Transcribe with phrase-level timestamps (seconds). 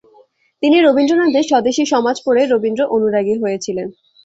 [0.63, 3.87] তিনি রবীন্দ্রনাথের 'স্বদেশী সমাজ' পড়ে রবীন্দ্র অনুরাগী হয়েছিলেন।